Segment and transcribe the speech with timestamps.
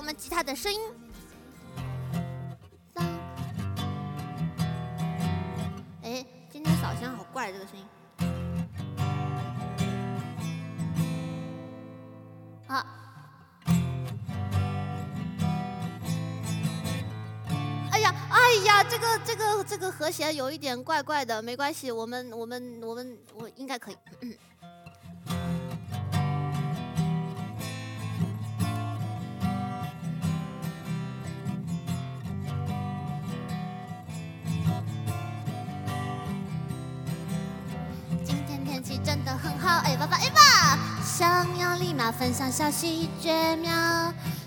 [0.00, 0.80] 我们吉他的声音。
[6.00, 7.84] 哎，今天扫弦好怪，这个声音。
[12.66, 12.86] 好。
[17.90, 23.98] 哎呀，哎呀，这个这个这个和弦有一点怪怪的，没关系，我们我们我们我应该可以。
[39.84, 40.78] 哎吧吧哎吧！
[41.04, 43.70] 想要立马分享消息绝妙，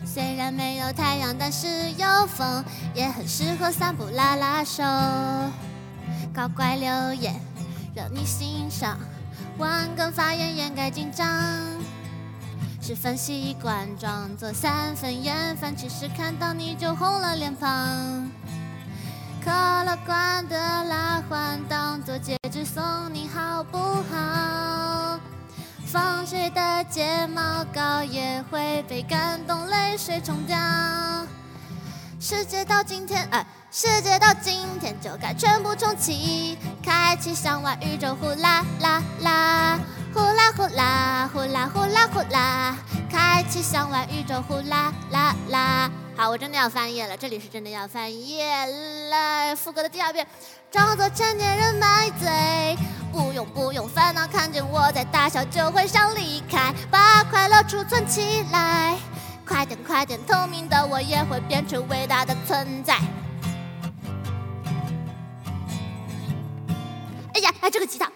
[0.06, 4.84] 虽然没有太阳，但是有风，也很适合散步拉拉手。
[6.34, 7.40] 搞怪留言
[7.94, 8.98] 让你欣赏，
[9.58, 11.28] 万根发言掩盖紧张，
[12.82, 18.32] 十分习惯装作三分厌烦，其实看到你就红了脸庞。
[19.44, 22.82] 可乐罐的拉环当做戒指送
[23.14, 24.33] 你好不好？
[26.26, 30.58] 谁的睫毛膏也会被感动泪水冲掉。
[32.20, 39.80] 世界到今天，哎，世界到今天就该全部重启，开启向外宇宙呼啦啦啦，
[40.14, 42.78] 呼啦呼啦呼啦呼啦呼啦，
[43.12, 45.92] 开启向外宇宙呼啦啦啦。
[46.16, 48.66] 好，我真的要翻页了，这里是真的要翻页
[49.10, 49.56] 了。
[49.56, 50.26] 副歌的第二遍，
[50.72, 52.23] 装作成年人买醉，不用不用烦恼，
[54.94, 58.96] 在大笑就会想离开，把快乐储存起来，
[59.46, 63.00] 快点快点，透明的我也会变成伟大的存在。
[67.34, 68.12] 哎呀，哎这个吉他。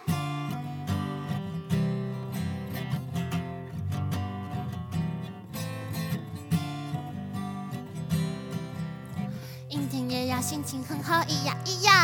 [9.69, 11.96] 阴天也要心情很好，咿呀咿呀，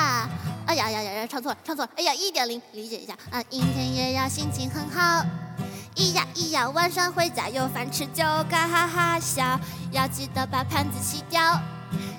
[0.74, 5.26] 呀呀呀呀，唱错了，唱错了，哎呀，一点零，理解一下啊，阴天也要心情很好，
[5.96, 9.60] 咿呀咿呀，晚上回家有饭吃就该哈哈笑，
[9.92, 11.60] 要记得把盘子洗掉，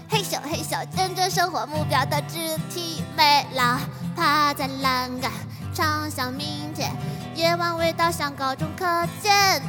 [0.08, 3.78] 嘿咻嘿咻，见证生活目标的肢体美劳，
[4.14, 5.30] 趴在栏杆，
[5.74, 6.92] 畅想明天，
[7.34, 8.86] 夜晚味道像高中课
[9.22, 9.62] 间。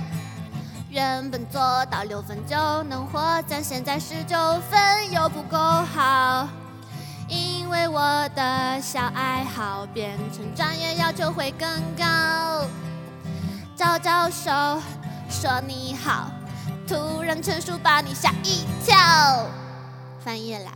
[0.91, 4.37] 原本做到六分就能获奖，现在十九
[4.69, 6.04] 分又不够好，
[8.25, 12.65] 我的小爱好变成专业要求会更高。
[13.75, 14.49] 招招手
[15.29, 16.31] 说你好，
[16.87, 19.47] 突然成熟把你吓一跳。
[20.23, 20.71] 翻页啦，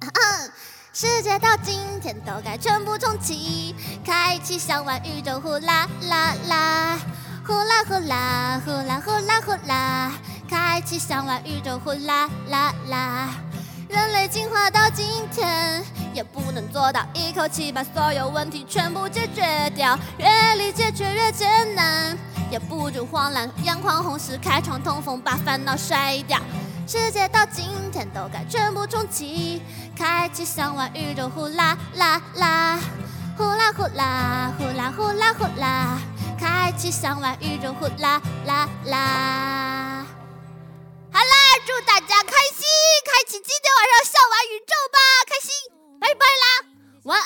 [0.94, 6.98] 世界到今天都该全部重启，开启向外宇宙呼啦啦啦。
[7.46, 10.12] 呼啦呼啦呼啦呼啦呼啦，
[10.48, 13.28] 开启向外宇宙呼啦啦啦！
[13.90, 15.84] 人类进化到今天，
[16.16, 19.98] 也不能做到一口气把所有问题全部解决掉。
[20.16, 22.16] 越理解却越艰难，
[22.50, 23.48] 也不准慌乱。
[23.62, 26.40] 眼眶红时开窗通风，把烦恼甩掉。
[26.86, 29.60] 世界到今天都该全部重启，
[29.94, 32.78] 开启向外宇宙呼啦啦啦！
[33.36, 35.98] 呼啦呼啦呼啦呼啦呼啦！
[36.40, 39.65] 开启向外宇宙，呼啦啦啦！
[47.06, 47.22] Well,